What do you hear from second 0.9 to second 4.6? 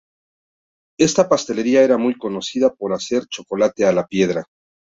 Esta pastelería era muy conocida por hacer chocolate a la piedra.